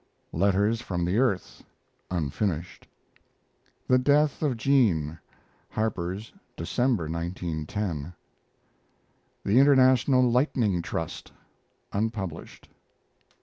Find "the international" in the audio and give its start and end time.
9.45-10.27